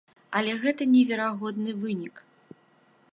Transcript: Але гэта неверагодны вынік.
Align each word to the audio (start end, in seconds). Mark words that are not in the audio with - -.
Але 0.37 0.55
гэта 0.63 0.87
неверагодны 0.93 1.71
вынік. 1.85 2.15